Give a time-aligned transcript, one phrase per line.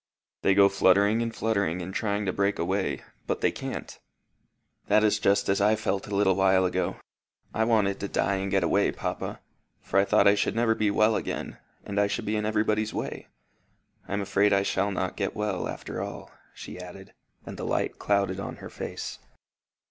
[0.41, 3.99] They go fluttering and fluttering and trying to break away, but they can't."
[4.87, 6.95] "That is just as I felt a little while ago.
[7.53, 9.41] I wanted to die and get away, papa;
[9.79, 12.95] for I thought I should never be well again, and I should be in everybody's
[12.95, 13.27] way.
[14.07, 17.13] I am afraid I shall not get well, after all," she added,
[17.45, 19.19] and the light clouded on her sweet face.